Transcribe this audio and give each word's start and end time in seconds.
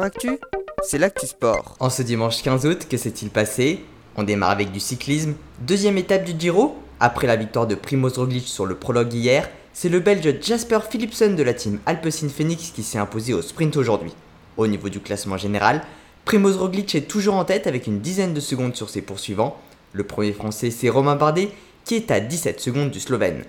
Actu, 0.00 0.38
c'est 0.82 0.96
l'actu 0.96 1.26
sport. 1.26 1.76
En 1.78 1.90
ce 1.90 2.00
dimanche 2.00 2.42
15 2.42 2.64
août, 2.64 2.86
que 2.88 2.96
s'est-il 2.96 3.28
passé? 3.28 3.84
On 4.16 4.22
démarre 4.22 4.50
avec 4.50 4.72
du 4.72 4.80
cyclisme. 4.80 5.34
Deuxième 5.60 5.98
étape 5.98 6.24
du 6.24 6.32
Giro. 6.38 6.76
Après 6.98 7.26
la 7.26 7.36
victoire 7.36 7.66
de 7.66 7.74
Primoz 7.74 8.16
Roglic 8.16 8.48
sur 8.48 8.64
le 8.64 8.74
prologue 8.74 9.12
hier, 9.12 9.50
c'est 9.74 9.90
le 9.90 10.00
Belge 10.00 10.36
Jasper 10.40 10.78
Philipsen 10.88 11.36
de 11.36 11.42
la 11.42 11.52
team 11.52 11.78
Alpecin 11.84 12.30
Phoenix 12.30 12.70
qui 12.70 12.82
s'est 12.82 12.98
imposé 12.98 13.34
au 13.34 13.42
sprint 13.42 13.76
aujourd'hui. 13.76 14.14
Au 14.56 14.66
niveau 14.66 14.88
du 14.88 15.00
classement 15.00 15.36
général, 15.36 15.82
Primoz 16.24 16.56
Roglic 16.56 16.94
est 16.94 17.08
toujours 17.08 17.34
en 17.34 17.44
tête 17.44 17.66
avec 17.66 17.86
une 17.86 18.00
dizaine 18.00 18.32
de 18.32 18.40
secondes 18.40 18.74
sur 18.74 18.88
ses 18.88 19.02
poursuivants. 19.02 19.58
Le 19.92 20.04
premier 20.04 20.32
français, 20.32 20.70
c'est 20.70 20.88
Romain 20.88 21.16
Bardet 21.16 21.50
qui 21.84 21.96
est 21.96 22.10
à 22.10 22.20
17 22.20 22.60
secondes 22.60 22.90
du 22.90 23.00
Slovène. 23.00 23.44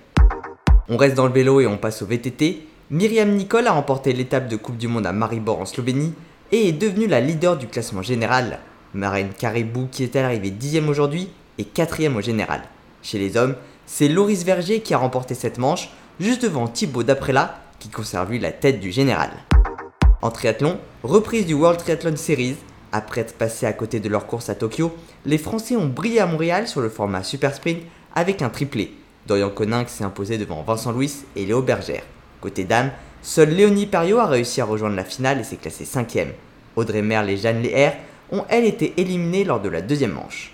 On 0.89 0.97
reste 0.97 1.15
dans 1.15 1.27
le 1.27 1.33
vélo 1.33 1.61
et 1.61 1.67
on 1.67 1.77
passe 1.77 2.01
au 2.01 2.05
VTT. 2.05 2.67
Myriam 2.91 3.31
Nicole 3.31 3.67
a 3.67 3.71
remporté 3.71 4.11
l'étape 4.11 4.49
de 4.49 4.57
Coupe 4.57 4.77
du 4.77 4.89
Monde 4.89 5.05
à 5.05 5.13
Maribor 5.13 5.61
en 5.61 5.65
Slovénie 5.65 6.13
et 6.53 6.67
est 6.67 6.71
devenue 6.71 7.07
la 7.07 7.19
leader 7.19 7.57
du 7.57 7.65
classement 7.65 8.03
général. 8.03 8.59
Marine 8.93 9.33
Caribou, 9.35 9.87
qui 9.91 10.03
est 10.03 10.15
arrivée 10.15 10.51
10 10.51 10.81
aujourd'hui, 10.87 11.29
et 11.57 11.65
4 11.65 12.15
au 12.15 12.21
général. 12.21 12.61
Chez 13.01 13.17
les 13.17 13.37
hommes, 13.37 13.55
c'est 13.87 14.07
Loris 14.07 14.43
Verger 14.43 14.81
qui 14.81 14.93
a 14.93 14.99
remporté 14.99 15.33
cette 15.33 15.57
manche, 15.57 15.89
juste 16.19 16.43
devant 16.43 16.67
Thibaut 16.67 17.01
Daprella, 17.01 17.59
qui 17.79 17.89
conserve 17.89 18.33
la 18.35 18.51
tête 18.51 18.79
du 18.79 18.91
général. 18.91 19.31
En 20.21 20.29
triathlon, 20.29 20.77
reprise 21.01 21.47
du 21.47 21.55
World 21.55 21.79
Triathlon 21.79 22.15
Series. 22.15 22.57
Après 22.91 23.21
être 23.21 23.33
passé 23.33 23.65
à 23.65 23.73
côté 23.73 23.99
de 23.99 24.07
leur 24.07 24.27
course 24.27 24.49
à 24.49 24.55
Tokyo, 24.55 24.95
les 25.25 25.39
Français 25.39 25.75
ont 25.75 25.87
brillé 25.87 26.19
à 26.19 26.27
Montréal 26.27 26.67
sur 26.67 26.81
le 26.81 26.89
format 26.89 27.23
Super 27.23 27.55
Sprint 27.55 27.81
avec 28.13 28.43
un 28.43 28.49
triplé. 28.49 28.93
Dorian 29.25 29.49
Coninck 29.49 29.89
s'est 29.89 30.03
imposé 30.03 30.37
devant 30.37 30.61
Vincent 30.61 30.91
Louis 30.91 31.13
et 31.35 31.47
Léo 31.47 31.63
Bergère. 31.63 32.03
Côté 32.41 32.63
dames, 32.63 32.91
seule 33.23 33.49
Léonie 33.49 33.87
Perriot 33.87 34.19
a 34.19 34.27
réussi 34.27 34.61
à 34.61 34.65
rejoindre 34.65 34.95
la 34.95 35.05
finale 35.05 35.39
et 35.39 35.43
s'est 35.43 35.55
classée 35.55 35.85
5 35.85 36.15
Audrey 36.75 37.01
Merle 37.01 37.29
et 37.29 37.37
Jeanne 37.37 37.61
Leher 37.61 37.91
ont 38.31 38.45
elles 38.49 38.65
été 38.65 38.93
éliminées 38.97 39.43
lors 39.43 39.61
de 39.61 39.69
la 39.69 39.81
deuxième 39.81 40.13
manche. 40.13 40.53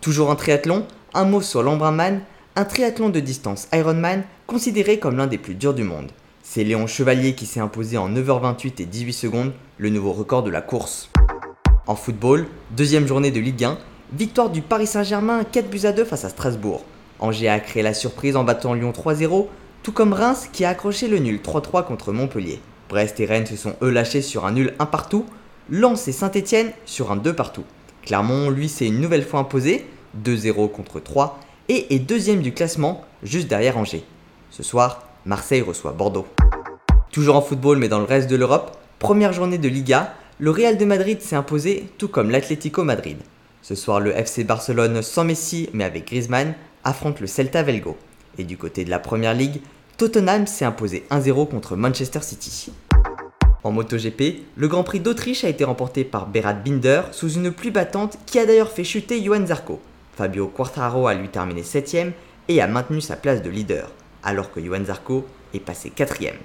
Toujours 0.00 0.30
en 0.30 0.36
triathlon, 0.36 0.86
un 1.14 1.24
mot 1.24 1.40
sur 1.40 1.62
l'Embrunman, 1.62 2.20
un 2.56 2.64
triathlon 2.64 3.10
de 3.10 3.20
distance 3.20 3.68
Ironman 3.72 4.24
considéré 4.46 4.98
comme 4.98 5.16
l'un 5.16 5.26
des 5.26 5.38
plus 5.38 5.54
durs 5.54 5.74
du 5.74 5.84
monde. 5.84 6.10
C'est 6.42 6.64
Léon 6.64 6.86
Chevalier 6.86 7.34
qui 7.34 7.46
s'est 7.46 7.60
imposé 7.60 7.96
en 7.96 8.10
9h28 8.10 8.82
et 8.82 8.86
18 8.86 9.12
secondes, 9.12 9.52
le 9.78 9.90
nouveau 9.90 10.12
record 10.12 10.42
de 10.42 10.50
la 10.50 10.62
course. 10.62 11.10
En 11.86 11.94
football, 11.94 12.46
deuxième 12.76 13.06
journée 13.06 13.30
de 13.30 13.40
Ligue 13.40 13.64
1, 13.64 13.78
victoire 14.12 14.50
du 14.50 14.62
Paris 14.62 14.86
Saint-Germain 14.86 15.44
4 15.44 15.70
buts 15.70 15.84
à 15.84 15.92
2 15.92 16.04
face 16.04 16.24
à 16.24 16.28
Strasbourg. 16.28 16.82
Angers 17.20 17.48
a 17.48 17.60
créé 17.60 17.82
la 17.82 17.94
surprise 17.94 18.36
en 18.36 18.44
battant 18.44 18.74
Lyon 18.74 18.92
3-0, 18.92 19.46
tout 19.82 19.92
comme 19.92 20.12
Reims 20.12 20.48
qui 20.52 20.64
a 20.64 20.70
accroché 20.70 21.08
le 21.08 21.18
nul 21.18 21.40
3-3 21.44 21.84
contre 21.84 22.12
Montpellier. 22.12 22.60
Brest 22.90 23.20
et 23.20 23.24
Rennes 23.24 23.46
se 23.46 23.54
sont 23.54 23.76
eux 23.82 23.90
lâchés 23.90 24.20
sur 24.20 24.44
un 24.44 24.50
nul 24.50 24.74
1 24.80 24.86
partout, 24.86 25.24
Lens 25.70 26.08
et 26.08 26.12
Saint-Etienne 26.12 26.72
sur 26.84 27.12
un 27.12 27.16
2 27.16 27.32
partout. 27.32 27.62
Clermont, 28.02 28.50
lui, 28.50 28.68
s'est 28.68 28.88
une 28.88 29.00
nouvelle 29.00 29.22
fois 29.22 29.38
imposé, 29.38 29.86
2-0 30.24 30.68
contre 30.72 30.98
3, 30.98 31.38
et 31.68 31.94
est 31.94 32.00
deuxième 32.00 32.42
du 32.42 32.52
classement, 32.52 33.04
juste 33.22 33.46
derrière 33.46 33.78
Angers. 33.78 34.02
Ce 34.50 34.64
soir, 34.64 35.04
Marseille 35.24 35.60
reçoit 35.60 35.92
Bordeaux. 35.92 36.26
Toujours 37.12 37.36
en 37.36 37.42
football, 37.42 37.78
mais 37.78 37.88
dans 37.88 38.00
le 38.00 38.06
reste 38.06 38.28
de 38.28 38.34
l'Europe, 38.34 38.76
première 38.98 39.32
journée 39.32 39.58
de 39.58 39.68
Liga, 39.68 40.12
le 40.40 40.50
Real 40.50 40.76
de 40.76 40.84
Madrid 40.84 41.20
s'est 41.20 41.36
imposé, 41.36 41.84
tout 41.96 42.08
comme 42.08 42.30
l'Atlético 42.30 42.82
Madrid. 42.82 43.18
Ce 43.62 43.76
soir, 43.76 44.00
le 44.00 44.16
FC 44.16 44.42
Barcelone 44.42 45.00
sans 45.00 45.22
Messi, 45.22 45.70
mais 45.72 45.84
avec 45.84 46.08
Griezmann, 46.08 46.54
affronte 46.82 47.20
le 47.20 47.28
Celta 47.28 47.62
Velgo. 47.62 47.96
Et 48.36 48.42
du 48.42 48.56
côté 48.56 48.84
de 48.84 48.90
la 48.90 48.98
Première 48.98 49.34
Ligue, 49.34 49.60
Tottenham 50.00 50.46
s'est 50.46 50.64
imposé 50.64 51.04
1-0 51.10 51.46
contre 51.50 51.76
Manchester 51.76 52.20
City. 52.22 52.72
En 53.62 53.70
MotoGP, 53.70 54.46
le 54.56 54.66
Grand 54.66 54.82
Prix 54.82 55.00
d'Autriche 55.00 55.44
a 55.44 55.50
été 55.50 55.62
remporté 55.62 56.04
par 56.04 56.26
Berat 56.26 56.54
Binder 56.54 57.02
sous 57.12 57.34
une 57.34 57.52
pluie 57.52 57.70
battante 57.70 58.16
qui 58.24 58.38
a 58.38 58.46
d'ailleurs 58.46 58.70
fait 58.70 58.82
chuter 58.82 59.22
Johan 59.22 59.44
Zarco. 59.44 59.78
Fabio 60.16 60.46
Quartararo 60.46 61.06
a 61.06 61.12
lui 61.12 61.28
terminé 61.28 61.60
7ème 61.60 62.12
et 62.48 62.62
a 62.62 62.66
maintenu 62.66 63.02
sa 63.02 63.14
place 63.14 63.42
de 63.42 63.50
leader, 63.50 63.90
alors 64.22 64.50
que 64.50 64.64
Johan 64.64 64.86
Zarco 64.86 65.26
est 65.52 65.60
passé 65.60 65.92
4ème. 65.94 66.38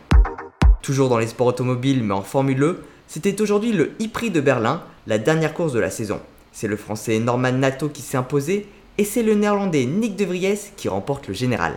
Toujours 0.81 1.07
dans 1.07 1.17
les 1.17 1.27
sports 1.27 1.47
automobiles 1.47 2.03
mais 2.03 2.13
en 2.13 2.23
Formule 2.23 2.61
E, 2.61 2.83
c'était 3.07 3.39
aujourd'hui 3.41 3.71
le 3.71 3.93
e-prix 4.01 4.31
de 4.31 4.41
Berlin, 4.41 4.83
la 5.07 5.17
dernière 5.17 5.53
course 5.53 5.71
de 5.71 5.79
la 5.79 5.91
saison. 5.91 6.19
C'est 6.51 6.67
le 6.67 6.75
français 6.75 7.19
Norman 7.19 7.53
Nato 7.53 7.87
qui 7.87 8.01
s'est 8.01 8.17
imposé 8.17 8.67
et 8.97 9.05
c'est 9.05 9.23
le 9.23 9.33
néerlandais 9.33 9.85
Nick 9.85 10.17
de 10.17 10.25
Vries 10.25 10.71
qui 10.75 10.89
remporte 10.89 11.29
le 11.29 11.33
général. 11.33 11.75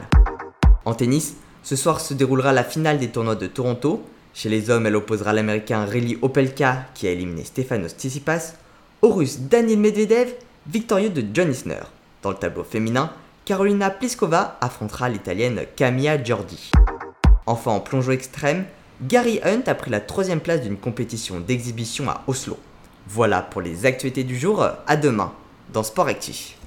En 0.84 0.94
tennis, 0.94 1.36
ce 1.62 1.76
soir 1.76 2.00
se 2.00 2.14
déroulera 2.14 2.52
la 2.52 2.64
finale 2.64 2.98
des 2.98 3.08
tournois 3.08 3.34
de 3.34 3.46
Toronto. 3.46 4.02
Chez 4.34 4.48
les 4.48 4.70
hommes, 4.70 4.86
elle 4.86 4.96
opposera 4.96 5.32
l'américain 5.32 5.84
Reli 5.84 6.18
Opelka 6.22 6.86
qui 6.94 7.06
a 7.06 7.10
éliminé 7.10 7.44
Stefanos 7.44 7.92
Tsitsipas 7.96 8.54
au 9.02 9.10
russe 9.10 9.40
Daniel 9.40 9.78
Medvedev, 9.78 10.34
victorieux 10.66 11.10
de 11.10 11.24
John 11.32 11.50
Isner. 11.50 11.80
Dans 12.22 12.30
le 12.30 12.36
tableau 12.36 12.64
féminin, 12.64 13.12
Carolina 13.44 13.90
Pliskova 13.90 14.58
affrontera 14.60 15.08
l'italienne 15.08 15.62
Camilla 15.76 16.22
Giordi. 16.22 16.70
Enfin 17.46 17.70
en 17.70 17.80
plongeon 17.80 18.12
extrême, 18.12 18.66
Gary 19.02 19.40
Hunt 19.44 19.62
a 19.66 19.74
pris 19.74 19.90
la 19.90 20.00
troisième 20.00 20.40
place 20.40 20.60
d'une 20.60 20.76
compétition 20.76 21.40
d'exhibition 21.40 22.10
à 22.10 22.22
Oslo. 22.26 22.58
Voilà 23.06 23.40
pour 23.40 23.62
les 23.62 23.86
actualités 23.86 24.24
du 24.24 24.38
jour, 24.38 24.66
à 24.86 24.96
demain 24.96 25.32
dans 25.72 25.82
Sport 25.82 26.08
Actif. 26.08 26.57